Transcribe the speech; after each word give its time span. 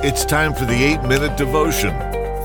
It's 0.00 0.24
time 0.24 0.54
for 0.54 0.64
the 0.64 0.80
8 0.80 1.02
Minute 1.02 1.36
Devotion. 1.36 1.90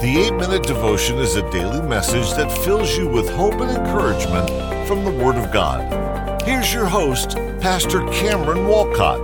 The 0.01 0.25
8 0.27 0.37
Minute 0.37 0.63
Devotion 0.63 1.19
is 1.19 1.35
a 1.35 1.47
daily 1.51 1.87
message 1.87 2.31
that 2.31 2.51
fills 2.65 2.97
you 2.97 3.07
with 3.07 3.29
hope 3.29 3.53
and 3.61 3.69
encouragement 3.69 4.49
from 4.87 5.05
the 5.05 5.11
Word 5.11 5.35
of 5.35 5.51
God. 5.51 6.41
Here's 6.41 6.73
your 6.73 6.87
host, 6.87 7.35
Pastor 7.61 8.07
Cameron 8.07 8.67
Walcott. 8.67 9.21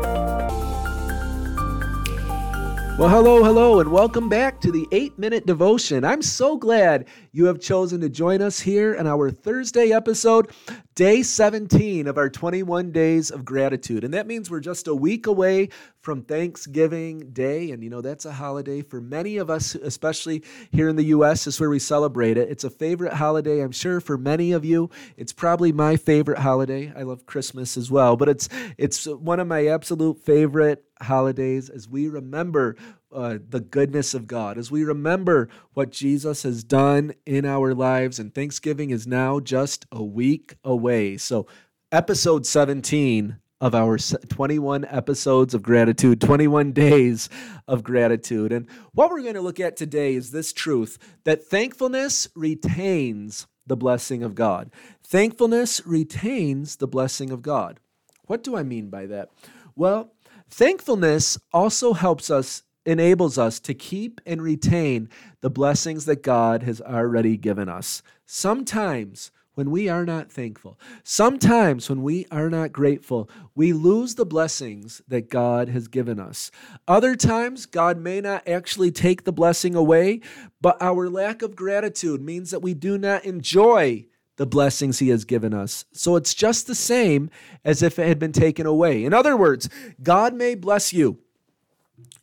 Well, 3.00 3.10
hello, 3.10 3.44
hello, 3.44 3.79
and 3.79 3.92
welcome 3.92 4.30
back 4.30 4.62
to 4.62 4.72
the 4.72 4.88
8 4.92 5.18
Minute 5.18 5.48
Devotion. 5.48 6.06
I'm 6.06 6.22
so 6.22 6.56
glad 6.56 7.08
you 7.32 7.46
have 7.46 7.60
chosen 7.60 8.00
to 8.02 8.10
join 8.10 8.44
us 8.44 8.60
here 8.60 8.94
in 8.94 9.08
our 9.08 9.32
Thursday 9.32 9.92
episode, 9.92 10.52
day 11.00 11.24
17 11.24 12.08
of 12.08 12.18
our 12.18 12.29
21 12.29 12.92
Days 12.92 13.32
of 13.32 13.46
Gratitude. 13.46 14.04
And 14.04 14.13
that 14.13 14.28
means 14.28 14.52
we're 14.52 14.60
just 14.60 14.86
a 14.86 14.94
week 14.94 15.28
away 15.28 15.70
from 16.02 16.23
Thanksgiving 16.23 17.30
Day. 17.32 17.72
And 17.72 17.82
you 17.82 17.90
know, 17.90 18.02
that's 18.02 18.26
a 18.26 18.34
holiday 18.34 18.82
for 18.82 19.00
many 19.00 19.38
of 19.38 19.50
us, 19.50 19.76
especially 19.76 20.44
here 20.73 20.90
in 20.90 20.98
the 20.98 21.06
U.S., 21.06 21.48
is 21.48 21.58
where 21.58 21.70
we 21.70 21.80
celebrate 21.80 22.36
it. 22.36 22.50
It's 22.50 22.66
a 22.66 22.70
favorite 22.70 23.14
holiday, 23.14 23.62
I'm 23.62 23.72
sure, 23.72 24.02
for 24.02 24.18
many 24.18 24.52
of 24.52 24.66
you. 24.66 24.90
It's 25.16 25.32
probably 25.32 25.72
my 25.72 25.96
favorite 25.96 26.40
holiday. 26.40 26.92
I 26.94 27.04
love 27.04 27.26
Christmas 27.26 27.78
as 27.78 27.90
well, 27.90 28.18
but 28.18 28.28
it's, 28.28 28.50
it's 28.78 29.06
one 29.06 29.40
of 29.40 29.48
my 29.48 29.68
absolute 29.68 30.20
favorite 30.20 30.84
holidays 31.02 31.70
as 31.70 31.88
we 31.88 32.09
remember 32.09 32.76
uh, 33.12 33.38
the 33.48 33.59
goodness 33.59 34.13
of 34.13 34.27
God, 34.27 34.58
as 34.58 34.72
we 34.72 34.84
remember 34.84 35.50
what 35.73 35.91
Jesus 35.91 36.44
has 36.44 36.63
done 36.63 37.13
in 37.26 37.45
our 37.45 37.73
lives. 37.73 38.20
And 38.20 38.34
Thanksgiving 38.34 38.90
is 38.90 39.08
now 39.08 39.40
just 39.40 39.86
a 39.91 40.04
week 40.04 40.55
away. 40.63 41.17
So, 41.17 41.48
episode 41.91 42.45
17 42.45 43.38
of 43.62 43.76
our 43.76 43.98
21 43.98 44.86
episodes 44.86 45.53
of 45.53 45.62
gratitude, 45.62 46.22
21 46.22 46.72
days 46.72 47.30
of 47.67 47.84
gratitude. 47.84 48.52
And 48.52 48.67
what 48.94 49.09
we're 49.09 49.22
going 49.22 49.34
to 49.34 49.41
look 49.41 49.59
at 49.59 49.76
today 49.76 50.16
is 50.16 50.31
this 50.31 50.53
truth 50.53 50.97
that 51.25 51.45
thankfulness 51.45 52.30
retains 52.36 53.47
the 53.67 53.75
blessing 53.75 54.23
of 54.23 54.34
God. 54.36 54.72
Thankfulness 55.03 55.86
retains 55.86 56.78
the 56.78 56.88
blessing 56.88 57.31
of 57.31 57.41
God. 57.41 57.80
What 58.28 58.44
do 58.44 58.56
I 58.56 58.64
mean 58.64 58.89
by 58.89 59.08
that? 59.08 59.30
Well, 59.75 60.14
Thankfulness 60.50 61.38
also 61.53 61.94
helps 61.94 62.31
us, 62.31 62.64
enables 62.85 63.38
us 63.38 63.59
to 63.61 63.73
keep 63.73 64.22
and 64.25 64.41
retain 64.41 65.09
the 65.41 65.49
blessings 65.49 66.05
that 66.05 66.23
God 66.23 66.63
has 66.63 66.81
already 66.81 67.38
given 67.38 67.69
us. 67.69 68.02
Sometimes, 68.25 69.31
when 69.55 69.72
we 69.72 69.89
are 69.89 70.05
not 70.05 70.31
thankful, 70.31 70.80
sometimes 71.03 71.89
when 71.89 72.02
we 72.02 72.25
are 72.31 72.50
not 72.50 72.72
grateful, 72.72 73.30
we 73.55 73.73
lose 73.73 74.16
the 74.16 74.25
blessings 74.25 75.02
that 75.07 75.30
God 75.30 75.67
has 75.67 75.89
given 75.89 76.19
us. 76.19 76.50
Other 76.88 77.16
times, 77.16 77.66
God 77.66 77.97
may 77.97 78.22
not 78.22 78.47
actually 78.47 78.91
take 78.91 79.25
the 79.25 79.33
blessing 79.33 79.75
away, 79.75 80.22
but 80.61 80.81
our 80.81 81.09
lack 81.09 81.41
of 81.41 81.57
gratitude 81.57 82.22
means 82.22 82.52
that 82.52 82.61
we 82.61 82.73
do 82.73 82.97
not 82.97 83.25
enjoy 83.25 84.05
the 84.38 84.45
blessings 84.45 85.00
he 85.00 85.09
has 85.09 85.25
given 85.25 85.53
us. 85.53 85.83
So 85.91 86.16
it's 86.16 86.33
just 86.33 86.66
the 86.66 86.75
same 86.75 87.30
as 87.66 87.83
if 87.83 88.00
it 88.00 88.07
had 88.07 88.19
been 88.19 88.31
taken 88.31 88.66
away. 88.66 89.03
In 89.03 89.13
other 89.13 89.35
words, 89.35 89.67
God 90.02 90.33
may 90.33 90.55
bless 90.55 90.94
you 90.94 91.19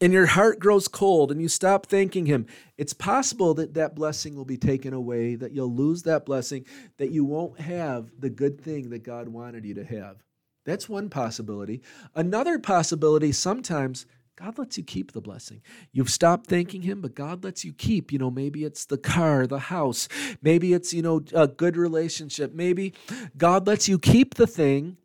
and 0.00 0.12
your 0.12 0.26
heart 0.26 0.58
grows 0.58 0.88
cold 0.88 1.30
and 1.30 1.40
you 1.40 1.48
stop 1.48 1.86
thanking 1.86 2.26
him. 2.26 2.46
It's 2.76 2.92
possible 2.92 3.54
that 3.54 3.74
that 3.74 3.94
blessing 3.94 4.36
will 4.36 4.44
be 4.44 4.56
taken 4.58 4.92
away, 4.92 5.34
that 5.36 5.52
you'll 5.52 5.74
lose 5.74 6.02
that 6.02 6.26
blessing, 6.26 6.64
that 6.98 7.10
you 7.10 7.24
won't 7.24 7.60
have 7.60 8.10
the 8.18 8.30
good 8.30 8.60
thing 8.60 8.90
that 8.90 9.02
God 9.02 9.28
wanted 9.28 9.64
you 9.64 9.74
to 9.74 9.84
have. 9.84 10.22
That's 10.64 10.88
one 10.88 11.08
possibility. 11.08 11.82
Another 12.14 12.58
possibility 12.58 13.32
sometimes 13.32 14.06
God 14.36 14.58
lets 14.58 14.76
you 14.76 14.84
keep 14.84 15.12
the 15.12 15.22
blessing. 15.22 15.62
You've 15.92 16.10
stopped 16.10 16.46
thanking 16.46 16.82
Him, 16.82 17.00
but 17.00 17.14
God 17.14 17.42
lets 17.42 17.64
you 17.64 17.72
keep. 17.72 18.12
You 18.12 18.18
know, 18.18 18.30
maybe 18.30 18.64
it's 18.64 18.84
the 18.84 18.98
car, 18.98 19.46
the 19.46 19.58
house, 19.58 20.08
maybe 20.42 20.74
it's, 20.74 20.92
you 20.92 21.00
know, 21.00 21.22
a 21.34 21.48
good 21.48 21.76
relationship. 21.76 22.52
Maybe 22.52 22.92
God 23.38 23.66
lets 23.66 23.88
you 23.88 23.98
keep 23.98 24.34
the 24.34 24.46
thing, 24.46 24.98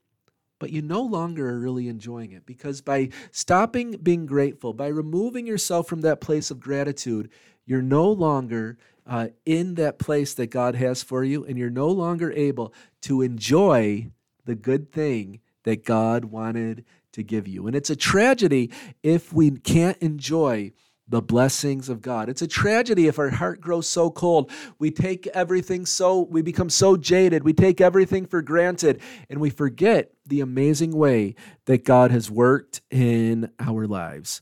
but 0.61 0.72
you 0.72 0.79
no 0.79 1.01
longer 1.01 1.49
are 1.49 1.59
really 1.59 1.88
enjoying 1.88 2.31
it 2.33 2.45
because 2.45 2.81
by 2.81 3.09
stopping 3.31 3.94
being 3.94 4.27
grateful, 4.27 4.73
by 4.73 4.85
removing 4.85 5.47
yourself 5.47 5.88
from 5.88 6.01
that 6.01 6.22
place 6.22 6.51
of 6.51 6.59
gratitude, 6.59 7.31
you're 7.66 7.81
no 7.81 8.11
longer 8.11 8.77
uh, 9.07 9.29
in 9.44 9.73
that 9.73 9.97
place 9.97 10.35
that 10.35 10.51
God 10.51 10.75
has 10.75 11.01
for 11.01 11.23
you, 11.23 11.44
and 11.44 11.57
you're 11.57 11.72
no 11.72 11.88
longer 11.88 12.31
able 12.33 12.75
to 13.01 13.23
enjoy 13.23 14.11
the 14.45 14.53
good 14.53 14.91
thing 14.91 15.39
that 15.63 15.83
God 15.83 16.25
wanted 16.25 16.85
to 17.13 17.23
give 17.23 17.47
you. 17.47 17.66
And 17.66 17.75
it's 17.75 17.89
a 17.89 17.95
tragedy 17.95 18.69
if 19.01 19.33
we 19.33 19.49
can't 19.49 19.97
enjoy 19.97 20.73
the 21.11 21.22
blessings 21.22 21.89
of 21.89 22.01
God. 22.01 22.29
It's 22.29 22.41
a 22.41 22.47
tragedy 22.47 23.07
if 23.07 23.19
our 23.19 23.29
heart 23.29 23.59
grows 23.59 23.88
so 23.88 24.09
cold. 24.09 24.49
We 24.79 24.91
take 24.91 25.27
everything 25.27 25.85
so, 25.85 26.22
we 26.22 26.41
become 26.41 26.69
so 26.69 26.95
jaded. 26.95 27.44
We 27.44 27.53
take 27.53 27.81
everything 27.81 28.25
for 28.25 28.41
granted 28.41 29.01
and 29.29 29.41
we 29.41 29.49
forget 29.49 30.13
the 30.25 30.39
amazing 30.39 30.95
way 30.95 31.35
that 31.66 31.83
God 31.83 32.11
has 32.11 32.31
worked 32.31 32.81
in 32.89 33.51
our 33.59 33.85
lives. 33.88 34.41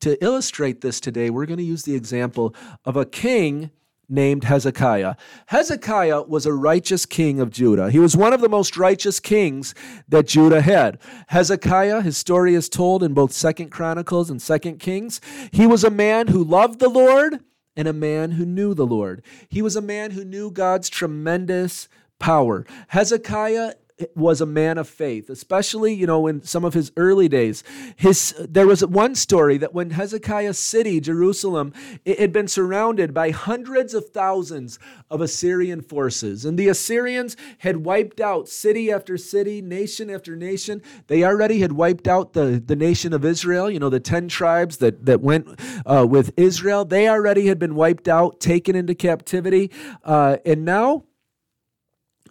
To 0.00 0.22
illustrate 0.24 0.80
this 0.80 1.00
today, 1.00 1.28
we're 1.28 1.44
going 1.44 1.58
to 1.58 1.62
use 1.62 1.82
the 1.82 1.94
example 1.94 2.54
of 2.86 2.96
a 2.96 3.04
king 3.04 3.70
named 4.10 4.44
Hezekiah. 4.44 5.14
Hezekiah 5.46 6.22
was 6.22 6.46
a 6.46 6.52
righteous 6.52 7.06
king 7.06 7.40
of 7.40 7.50
Judah. 7.50 7.90
He 7.90 7.98
was 7.98 8.16
one 8.16 8.32
of 8.32 8.40
the 8.40 8.48
most 8.48 8.76
righteous 8.76 9.20
kings 9.20 9.74
that 10.08 10.26
Judah 10.26 10.60
had. 10.60 10.98
Hezekiah, 11.28 12.02
his 12.02 12.16
story 12.16 12.54
is 12.54 12.68
told 12.68 13.02
in 13.02 13.14
both 13.14 13.32
Second 13.32 13.70
Chronicles 13.70 14.30
and 14.30 14.42
Second 14.42 14.78
Kings. 14.78 15.20
He 15.52 15.66
was 15.66 15.84
a 15.84 15.90
man 15.90 16.28
who 16.28 16.42
loved 16.42 16.80
the 16.80 16.88
Lord 16.88 17.40
and 17.76 17.86
a 17.86 17.92
man 17.92 18.32
who 18.32 18.44
knew 18.44 18.74
the 18.74 18.86
Lord. 18.86 19.22
He 19.48 19.62
was 19.62 19.76
a 19.76 19.80
man 19.80 20.10
who 20.10 20.24
knew 20.24 20.50
God's 20.50 20.88
tremendous 20.88 21.88
power. 22.18 22.66
Hezekiah 22.88 23.74
was 24.14 24.40
a 24.40 24.46
man 24.46 24.78
of 24.78 24.88
faith, 24.88 25.30
especially, 25.30 25.94
you 25.94 26.06
know, 26.06 26.26
in 26.26 26.42
some 26.42 26.64
of 26.64 26.74
his 26.74 26.92
early 26.96 27.28
days. 27.28 27.62
His 27.96 28.34
there 28.38 28.66
was 28.66 28.84
one 28.84 29.14
story 29.14 29.58
that 29.58 29.74
when 29.74 29.90
Hezekiah's 29.90 30.58
city, 30.58 31.00
Jerusalem, 31.00 31.72
it 32.04 32.18
had 32.18 32.32
been 32.32 32.48
surrounded 32.48 33.12
by 33.14 33.30
hundreds 33.30 33.94
of 33.94 34.10
thousands 34.10 34.78
of 35.10 35.20
Assyrian 35.20 35.80
forces. 35.80 36.44
And 36.44 36.58
the 36.58 36.68
Assyrians 36.68 37.36
had 37.58 37.78
wiped 37.78 38.20
out 38.20 38.48
city 38.48 38.90
after 38.90 39.16
city, 39.16 39.60
nation 39.60 40.10
after 40.10 40.36
nation. 40.36 40.82
They 41.06 41.24
already 41.24 41.60
had 41.60 41.72
wiped 41.72 42.08
out 42.08 42.32
the, 42.32 42.62
the 42.64 42.76
nation 42.76 43.12
of 43.12 43.24
Israel, 43.24 43.70
you 43.70 43.78
know, 43.78 43.90
the 43.90 44.00
10 44.00 44.28
tribes 44.28 44.78
that, 44.78 45.06
that 45.06 45.20
went 45.20 45.48
uh, 45.86 46.06
with 46.08 46.32
Israel. 46.36 46.84
They 46.84 47.08
already 47.08 47.46
had 47.46 47.58
been 47.58 47.74
wiped 47.74 48.08
out, 48.08 48.40
taken 48.40 48.76
into 48.76 48.94
captivity. 48.94 49.70
Uh, 50.04 50.38
and 50.44 50.64
now 50.64 51.04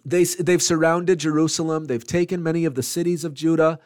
they, 0.04 0.24
they've 0.24 0.62
surrounded 0.62 1.18
Jerusalem, 1.18 1.86
they've 1.86 2.06
taken 2.06 2.42
many 2.42 2.64
of 2.64 2.74
the 2.74 2.82
cities 2.82 3.24
of 3.24 3.34
Judah. 3.34 3.78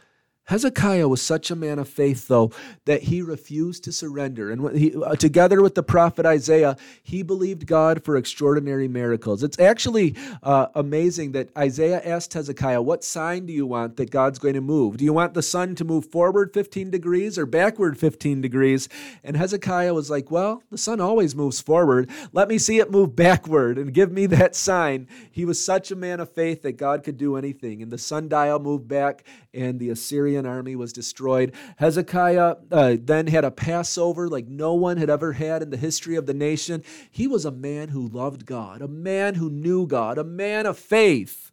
Hezekiah 0.46 1.08
was 1.08 1.22
such 1.22 1.50
a 1.50 1.56
man 1.56 1.78
of 1.78 1.88
faith, 1.88 2.28
though, 2.28 2.52
that 2.84 3.04
he 3.04 3.22
refused 3.22 3.84
to 3.84 3.92
surrender. 3.92 4.50
And 4.50 4.76
he, 4.76 4.94
uh, 4.94 5.16
together 5.16 5.62
with 5.62 5.74
the 5.74 5.82
prophet 5.82 6.26
Isaiah, 6.26 6.76
he 7.02 7.22
believed 7.22 7.66
God 7.66 8.04
for 8.04 8.18
extraordinary 8.18 8.86
miracles. 8.86 9.42
It's 9.42 9.58
actually 9.58 10.14
uh, 10.42 10.66
amazing 10.74 11.32
that 11.32 11.48
Isaiah 11.56 12.02
asked 12.04 12.34
Hezekiah, 12.34 12.82
What 12.82 13.02
sign 13.02 13.46
do 13.46 13.54
you 13.54 13.66
want 13.66 13.96
that 13.96 14.10
God's 14.10 14.38
going 14.38 14.54
to 14.54 14.60
move? 14.60 14.98
Do 14.98 15.04
you 15.04 15.14
want 15.14 15.32
the 15.32 15.42
sun 15.42 15.74
to 15.76 15.84
move 15.84 16.06
forward 16.06 16.52
15 16.52 16.90
degrees 16.90 17.38
or 17.38 17.46
backward 17.46 17.96
15 17.96 18.42
degrees? 18.42 18.90
And 19.22 19.38
Hezekiah 19.38 19.94
was 19.94 20.10
like, 20.10 20.30
Well, 20.30 20.62
the 20.70 20.76
sun 20.76 21.00
always 21.00 21.34
moves 21.34 21.62
forward. 21.62 22.10
Let 22.32 22.48
me 22.48 22.58
see 22.58 22.80
it 22.80 22.90
move 22.90 23.16
backward 23.16 23.78
and 23.78 23.94
give 23.94 24.12
me 24.12 24.26
that 24.34 24.54
sign. 24.54 25.08
He 25.30 25.46
was 25.46 25.64
such 25.64 25.90
a 25.90 25.96
man 25.96 26.20
of 26.20 26.30
faith 26.30 26.60
that 26.62 26.72
God 26.72 27.02
could 27.02 27.16
do 27.16 27.36
anything. 27.36 27.80
And 27.80 27.90
the 27.90 27.96
sundial 27.96 28.58
moved 28.58 28.88
back, 28.88 29.24
and 29.54 29.78
the 29.78 29.88
Assyrian 29.88 30.33
Assyrian 30.34 30.46
army 30.46 30.74
was 30.74 30.92
destroyed. 30.92 31.54
Hezekiah 31.76 32.56
uh, 32.72 32.96
then 33.00 33.28
had 33.28 33.44
a 33.44 33.52
Passover 33.52 34.28
like 34.28 34.48
no 34.48 34.74
one 34.74 34.96
had 34.96 35.08
ever 35.08 35.34
had 35.34 35.62
in 35.62 35.70
the 35.70 35.76
history 35.76 36.16
of 36.16 36.26
the 36.26 36.34
nation. 36.34 36.82
He 37.08 37.28
was 37.28 37.44
a 37.44 37.52
man 37.52 37.90
who 37.90 38.08
loved 38.08 38.46
God, 38.46 38.82
a 38.82 38.88
man 38.88 39.36
who 39.36 39.48
knew 39.48 39.86
God, 39.86 40.18
a 40.18 40.24
man 40.24 40.66
of 40.66 40.76
faith. 40.76 41.52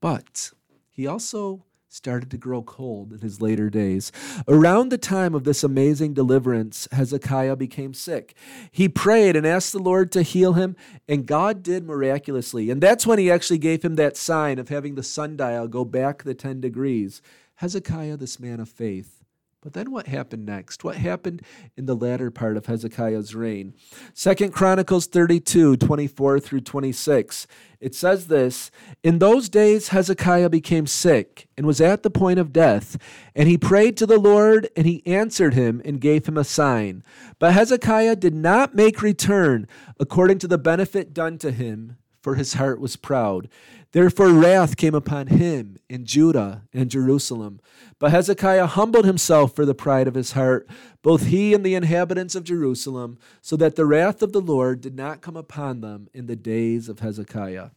But 0.00 0.50
he 0.90 1.06
also 1.06 1.64
started 1.88 2.30
to 2.30 2.36
grow 2.36 2.62
cold 2.62 3.12
in 3.12 3.18
his 3.18 3.40
later 3.40 3.68
days. 3.68 4.12
Around 4.46 4.90
the 4.90 4.98
time 4.98 5.34
of 5.34 5.44
this 5.44 5.64
amazing 5.64 6.14
deliverance, 6.14 6.86
Hezekiah 6.92 7.56
became 7.56 7.94
sick. 7.94 8.34
He 8.70 8.88
prayed 8.88 9.34
and 9.34 9.46
asked 9.46 9.72
the 9.72 9.80
Lord 9.80 10.12
to 10.12 10.22
heal 10.22 10.52
him, 10.52 10.76
and 11.08 11.26
God 11.26 11.62
did 11.62 11.84
miraculously. 11.84 12.70
And 12.70 12.80
that's 12.80 13.06
when 13.06 13.18
he 13.18 13.30
actually 13.30 13.58
gave 13.58 13.82
him 13.82 13.96
that 13.96 14.16
sign 14.16 14.58
of 14.58 14.68
having 14.68 14.94
the 14.94 15.02
sundial 15.02 15.66
go 15.66 15.84
back 15.84 16.22
the 16.22 16.34
10 16.34 16.60
degrees. 16.60 17.22
Hezekiah, 17.60 18.16
this 18.16 18.40
man 18.40 18.58
of 18.58 18.70
faith, 18.70 19.22
But 19.60 19.74
then 19.74 19.90
what 19.90 20.06
happened 20.06 20.46
next? 20.46 20.82
What 20.82 20.96
happened 20.96 21.42
in 21.76 21.84
the 21.84 21.94
latter 21.94 22.30
part 22.30 22.56
of 22.56 22.64
Hezekiah's 22.64 23.34
reign? 23.34 23.74
Second 24.14 24.54
Chronicles 24.54 25.04
32, 25.04 25.76
24 25.76 26.40
through 26.40 26.62
26. 26.62 27.46
It 27.78 27.94
says 27.94 28.28
this 28.28 28.70
In 29.02 29.18
those 29.18 29.50
days 29.50 29.88
Hezekiah 29.88 30.48
became 30.48 30.86
sick 30.86 31.48
and 31.58 31.66
was 31.66 31.82
at 31.82 32.02
the 32.02 32.08
point 32.08 32.38
of 32.38 32.54
death, 32.54 32.96
and 33.34 33.46
he 33.46 33.58
prayed 33.58 33.98
to 33.98 34.06
the 34.06 34.18
Lord, 34.18 34.70
and 34.74 34.86
he 34.86 35.06
answered 35.06 35.52
him 35.52 35.82
and 35.84 36.00
gave 36.00 36.24
him 36.24 36.38
a 36.38 36.44
sign. 36.44 37.04
But 37.38 37.52
Hezekiah 37.52 38.16
did 38.16 38.34
not 38.34 38.74
make 38.74 39.02
return 39.02 39.68
according 39.98 40.38
to 40.38 40.48
the 40.48 40.56
benefit 40.56 41.12
done 41.12 41.36
to 41.36 41.52
him, 41.52 41.98
for 42.22 42.34
his 42.34 42.54
heart 42.54 42.80
was 42.80 42.96
proud. 42.96 43.48
Therefore, 43.92 44.30
wrath 44.30 44.76
came 44.76 44.94
upon 44.94 45.26
him 45.28 45.76
in 45.88 46.04
Judah 46.04 46.62
and 46.72 46.90
Jerusalem. 46.90 47.60
But 47.98 48.12
Hezekiah 48.12 48.66
humbled 48.66 49.04
himself 49.04 49.54
for 49.54 49.66
the 49.66 49.74
pride 49.74 50.06
of 50.06 50.14
his 50.14 50.32
heart, 50.32 50.68
both 51.02 51.26
he 51.26 51.54
and 51.54 51.64
the 51.64 51.74
inhabitants 51.74 52.34
of 52.34 52.44
Jerusalem, 52.44 53.18
so 53.40 53.56
that 53.56 53.76
the 53.76 53.86
wrath 53.86 54.22
of 54.22 54.32
the 54.32 54.40
Lord 54.40 54.80
did 54.80 54.94
not 54.94 55.22
come 55.22 55.36
upon 55.36 55.80
them 55.80 56.08
in 56.14 56.26
the 56.26 56.36
days 56.36 56.88
of 56.88 57.00
Hezekiah. 57.00 57.70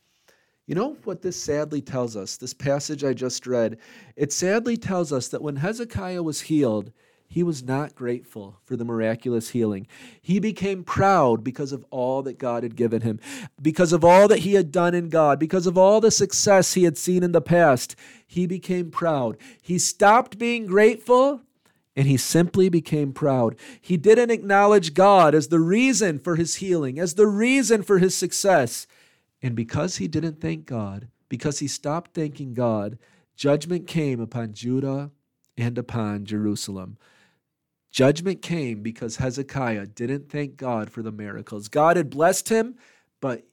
You 0.66 0.76
know 0.76 0.98
what 1.04 1.22
this 1.22 1.42
sadly 1.42 1.82
tells 1.82 2.16
us? 2.16 2.38
This 2.38 2.54
passage 2.54 3.04
I 3.04 3.14
just 3.14 3.46
read, 3.46 3.80
it 4.16 4.32
sadly 4.32 4.78
tells 4.78 5.12
us 5.12 5.28
that 5.30 5.42
when 5.42 5.58
Hezekiah 5.58 6.24
was 6.24 6.42
healed, 6.42 6.92
he 7.34 7.42
was 7.42 7.64
not 7.64 7.96
grateful 7.96 8.60
for 8.64 8.76
the 8.76 8.86
miraculous 8.86 9.50
healing. 9.50 9.88
He 10.22 10.38
became 10.38 10.84
proud 10.84 11.44
because 11.44 11.72
of 11.72 11.84
all 11.90 12.22
that 12.22 12.38
God 12.38 12.62
had 12.62 12.76
given 12.76 13.02
him, 13.02 13.20
because 13.60 13.92
of 13.92 14.06
all 14.06 14.28
that 14.28 14.40
he 14.40 14.54
had 14.54 14.72
done 14.72 14.94
in 14.94 15.10
God, 15.10 15.40
because 15.40 15.66
of 15.66 15.76
all 15.76 16.00
the 16.00 16.12
success 16.12 16.76
he 16.76 16.84
had 16.84 16.96
seen 16.96 17.24
in 17.24 17.32
the 17.32 17.42
past. 17.42 17.96
He 18.28 18.46
became 18.46 18.92
proud. 18.92 19.36
He 19.60 19.80
stopped 19.80 20.38
being 20.38 20.68
grateful 20.68 21.42
and 21.96 22.06
he 22.06 22.18
simply 22.18 22.70
became 22.70 23.14
proud. 23.14 23.56
He 23.82 23.98
didn't 23.98 24.30
acknowledge 24.30 24.94
God 24.94 25.34
as 25.34 25.48
the 25.48 25.60
reason 25.60 26.20
for 26.20 26.36
his 26.36 26.58
healing, 26.58 27.00
as 27.00 27.16
the 27.16 27.26
reason 27.26 27.82
for 27.82 27.98
his 27.98 28.16
success. 28.16 28.86
And 29.42 29.56
because 29.56 29.98
he 29.98 30.08
didn't 30.08 30.40
thank 30.40 30.68
God, 30.68 31.08
because 31.30 31.58
he 31.58 31.68
stopped 31.68 32.14
thanking 32.14 32.54
God, 32.54 33.00
judgment 33.36 33.88
came 33.88 34.20
upon 34.20 34.54
Judah 34.54 35.10
and 35.58 35.80
upon 35.80 36.26
Jerusalem. 36.26 36.98
Judgment 37.94 38.42
came 38.42 38.82
because 38.82 39.18
Hezekiah 39.18 39.86
didn't 39.86 40.28
thank 40.28 40.58
God 40.58 40.90
for 40.90 41.04
the 41.04 41.12
miracles. 41.12 41.68
God 41.68 41.96
had 41.96 42.10
blessed 42.10 42.50
him, 42.50 42.76
but 43.22 43.44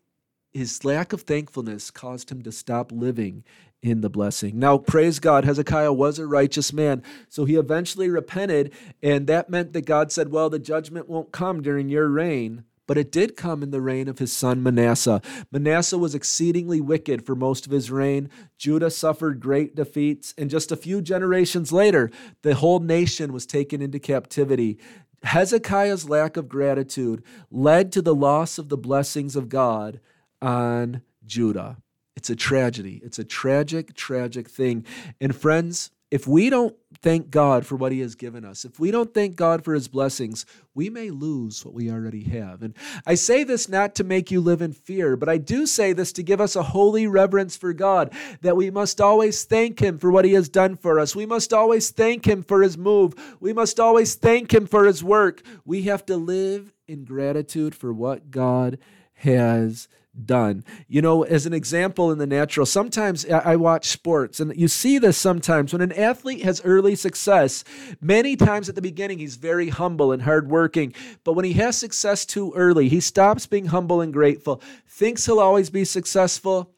his 0.50 0.82
lack 0.82 1.12
of 1.12 1.22
thankfulness 1.22 1.90
caused 1.90 2.32
him 2.32 2.42
to 2.42 2.50
stop 2.50 2.90
living 2.90 3.44
in 3.82 4.00
the 4.00 4.08
blessing. 4.08 4.58
Now, 4.58 4.78
praise 4.78 5.18
God, 5.18 5.44
Hezekiah 5.44 5.92
was 5.92 6.18
a 6.18 6.26
righteous 6.26 6.72
man. 6.72 7.02
So 7.28 7.44
he 7.44 7.56
eventually 7.56 8.08
repented, 8.08 8.72
and 9.02 9.26
that 9.26 9.50
meant 9.50 9.74
that 9.74 9.84
God 9.84 10.10
said, 10.10 10.30
Well, 10.30 10.48
the 10.48 10.58
judgment 10.58 11.06
won't 11.06 11.32
come 11.32 11.60
during 11.60 11.90
your 11.90 12.08
reign, 12.08 12.64
but 12.90 12.98
it 12.98 13.12
did 13.12 13.36
come 13.36 13.62
in 13.62 13.70
the 13.70 13.80
reign 13.80 14.08
of 14.08 14.18
his 14.18 14.32
son 14.32 14.64
Manasseh. 14.64 15.22
Manasseh 15.52 15.96
was 15.96 16.12
exceedingly 16.12 16.80
wicked 16.80 17.24
for 17.24 17.36
most 17.36 17.64
of 17.64 17.70
his 17.70 17.88
reign. 17.88 18.28
Judah 18.58 18.90
suffered 18.90 19.38
great 19.38 19.76
defeats, 19.76 20.34
and 20.36 20.50
just 20.50 20.72
a 20.72 20.76
few 20.76 21.00
generations 21.00 21.70
later, 21.70 22.10
the 22.42 22.56
whole 22.56 22.80
nation 22.80 23.32
was 23.32 23.46
taken 23.46 23.80
into 23.80 24.00
captivity. 24.00 24.76
Hezekiah's 25.22 26.08
lack 26.08 26.36
of 26.36 26.48
gratitude 26.48 27.22
led 27.48 27.92
to 27.92 28.02
the 28.02 28.12
loss 28.12 28.58
of 28.58 28.70
the 28.70 28.76
blessings 28.76 29.36
of 29.36 29.48
God 29.48 30.00
on 30.42 31.02
Judah. 31.24 31.76
It's 32.16 32.28
a 32.28 32.34
tragedy. 32.34 33.00
It's 33.04 33.20
a 33.20 33.24
tragic, 33.24 33.94
tragic 33.94 34.50
thing. 34.50 34.84
And 35.20 35.32
friends, 35.32 35.92
if 36.10 36.26
we 36.26 36.50
don't 36.50 36.74
thank 37.02 37.30
God 37.30 37.64
for 37.64 37.76
what 37.76 37.92
He 37.92 38.00
has 38.00 38.16
given 38.16 38.44
us, 38.44 38.64
if 38.64 38.80
we 38.80 38.90
don't 38.90 39.14
thank 39.14 39.36
God 39.36 39.64
for 39.64 39.74
His 39.74 39.86
blessings, 39.86 40.44
we 40.74 40.90
may 40.90 41.10
lose 41.10 41.64
what 41.64 41.72
we 41.72 41.90
already 41.90 42.24
have. 42.24 42.62
And 42.62 42.74
I 43.06 43.14
say 43.14 43.44
this 43.44 43.68
not 43.68 43.94
to 43.96 44.04
make 44.04 44.30
you 44.30 44.40
live 44.40 44.60
in 44.60 44.72
fear, 44.72 45.16
but 45.16 45.28
I 45.28 45.38
do 45.38 45.66
say 45.66 45.92
this 45.92 46.12
to 46.14 46.22
give 46.22 46.40
us 46.40 46.56
a 46.56 46.62
holy 46.62 47.06
reverence 47.06 47.56
for 47.56 47.72
God, 47.72 48.12
that 48.42 48.56
we 48.56 48.70
must 48.70 49.00
always 49.00 49.44
thank 49.44 49.80
Him 49.80 49.98
for 49.98 50.10
what 50.10 50.24
He 50.24 50.32
has 50.32 50.48
done 50.48 50.76
for 50.76 50.98
us. 50.98 51.14
We 51.14 51.26
must 51.26 51.52
always 51.52 51.90
thank 51.90 52.26
Him 52.26 52.42
for 52.42 52.62
His 52.62 52.76
move. 52.76 53.14
We 53.38 53.52
must 53.52 53.78
always 53.78 54.16
thank 54.16 54.52
Him 54.52 54.66
for 54.66 54.84
His 54.86 55.04
work. 55.04 55.42
We 55.64 55.82
have 55.82 56.04
to 56.06 56.16
live 56.16 56.72
in 56.88 57.04
gratitude 57.04 57.74
for 57.74 57.92
what 57.92 58.32
God 58.32 58.78
has 59.20 59.88
done. 60.24 60.64
You 60.88 61.02
know, 61.02 61.22
as 61.22 61.46
an 61.46 61.52
example 61.52 62.10
in 62.10 62.18
the 62.18 62.26
natural, 62.26 62.66
sometimes 62.66 63.24
I 63.26 63.56
watch 63.56 63.86
sports 63.86 64.40
and 64.40 64.54
you 64.56 64.66
see 64.66 64.98
this 64.98 65.16
sometimes 65.16 65.72
when 65.72 65.82
an 65.82 65.92
athlete 65.92 66.42
has 66.42 66.60
early 66.64 66.94
success, 66.96 67.64
many 68.00 68.34
times 68.36 68.68
at 68.68 68.74
the 68.74 68.82
beginning 68.82 69.18
he's 69.18 69.36
very 69.36 69.68
humble 69.68 70.10
and 70.10 70.22
hardworking, 70.22 70.94
but 71.22 71.34
when 71.34 71.44
he 71.44 71.52
has 71.54 71.76
success 71.76 72.24
too 72.26 72.52
early, 72.56 72.88
he 72.88 73.00
stops 73.00 73.46
being 73.46 73.66
humble 73.66 74.00
and 74.00 74.12
grateful, 74.12 74.60
thinks 74.86 75.26
he'll 75.26 75.38
always 75.38 75.70
be 75.70 75.84
successful, 75.84 76.70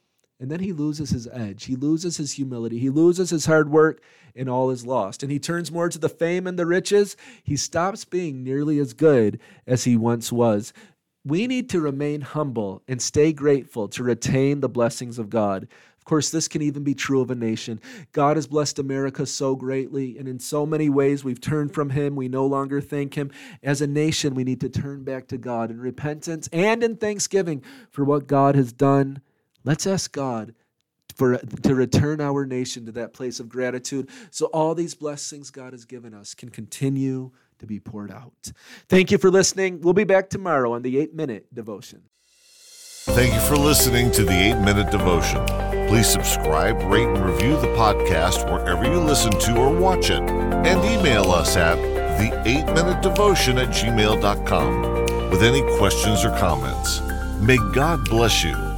and 0.42 0.50
then 0.50 0.60
he 0.60 0.72
loses 0.72 1.10
his 1.10 1.28
edge. 1.28 1.66
He 1.66 1.76
loses 1.76 2.16
his 2.16 2.32
humility. 2.32 2.80
He 2.80 2.90
loses 2.90 3.30
his 3.30 3.46
hard 3.46 3.70
work, 3.70 4.02
and 4.34 4.48
all 4.48 4.70
is 4.70 4.84
lost. 4.84 5.22
And 5.22 5.30
he 5.30 5.38
turns 5.38 5.70
more 5.70 5.88
to 5.88 6.00
the 6.00 6.08
fame 6.08 6.48
and 6.48 6.58
the 6.58 6.66
riches. 6.66 7.16
He 7.44 7.56
stops 7.56 8.04
being 8.04 8.42
nearly 8.42 8.80
as 8.80 8.92
good 8.92 9.38
as 9.68 9.84
he 9.84 9.96
once 9.96 10.32
was. 10.32 10.72
We 11.24 11.46
need 11.46 11.70
to 11.70 11.80
remain 11.80 12.20
humble 12.20 12.82
and 12.88 13.00
stay 13.00 13.32
grateful 13.32 13.88
to 13.88 14.02
retain 14.02 14.60
the 14.60 14.68
blessings 14.68 15.18
of 15.18 15.30
God. 15.30 15.68
Of 15.98 16.04
course, 16.04 16.30
this 16.30 16.48
can 16.48 16.62
even 16.62 16.82
be 16.82 16.94
true 16.94 17.20
of 17.20 17.30
a 17.30 17.36
nation. 17.36 17.80
God 18.10 18.36
has 18.36 18.48
blessed 18.48 18.80
America 18.80 19.24
so 19.24 19.54
greatly, 19.54 20.18
and 20.18 20.26
in 20.26 20.40
so 20.40 20.66
many 20.66 20.88
ways 20.88 21.22
we've 21.22 21.40
turned 21.40 21.72
from 21.72 21.90
Him. 21.90 22.16
We 22.16 22.26
no 22.26 22.44
longer 22.44 22.80
thank 22.80 23.14
Him. 23.14 23.30
As 23.62 23.80
a 23.80 23.86
nation, 23.86 24.34
we 24.34 24.42
need 24.42 24.60
to 24.62 24.68
turn 24.68 25.04
back 25.04 25.28
to 25.28 25.38
God 25.38 25.70
in 25.70 25.80
repentance 25.80 26.48
and 26.52 26.82
in 26.82 26.96
thanksgiving 26.96 27.62
for 27.88 28.04
what 28.04 28.26
God 28.26 28.56
has 28.56 28.72
done. 28.72 29.22
Let's 29.62 29.86
ask 29.86 30.10
God 30.10 30.54
for, 31.14 31.38
to 31.38 31.74
return 31.76 32.20
our 32.20 32.46
nation 32.46 32.84
to 32.86 32.92
that 32.92 33.12
place 33.12 33.38
of 33.38 33.48
gratitude 33.48 34.08
so 34.32 34.46
all 34.46 34.74
these 34.74 34.96
blessings 34.96 35.50
God 35.50 35.72
has 35.72 35.84
given 35.84 36.14
us 36.14 36.34
can 36.34 36.48
continue 36.48 37.30
to 37.62 37.66
be 37.66 37.80
poured 37.80 38.12
out. 38.12 38.52
Thank 38.88 39.10
you 39.10 39.18
for 39.18 39.30
listening. 39.30 39.80
We'll 39.80 39.94
be 39.94 40.04
back 40.04 40.28
tomorrow 40.28 40.72
on 40.72 40.82
the 40.82 40.98
8 40.98 41.14
Minute 41.14 41.46
Devotion. 41.52 42.02
Thank 43.06 43.34
you 43.34 43.40
for 43.40 43.56
listening 43.56 44.12
to 44.12 44.24
the 44.24 44.32
8 44.32 44.58
Minute 44.60 44.90
Devotion. 44.92 45.44
Please 45.88 46.06
subscribe, 46.06 46.80
rate, 46.84 47.08
and 47.08 47.24
review 47.24 47.56
the 47.56 47.66
podcast 47.68 48.50
wherever 48.52 48.84
you 48.84 49.00
listen 49.00 49.32
to 49.32 49.56
or 49.56 49.76
watch 49.76 50.10
it. 50.10 50.20
And 50.20 50.84
email 50.84 51.32
us 51.32 51.56
at 51.56 51.76
the 52.18 52.42
8 52.46 52.66
Minute 52.74 53.02
Devotion 53.02 53.58
at 53.58 53.68
gmail.com 53.68 55.30
with 55.30 55.42
any 55.42 55.62
questions 55.78 56.24
or 56.24 56.30
comments. 56.38 57.00
May 57.40 57.58
God 57.72 58.04
bless 58.08 58.44
you 58.44 58.71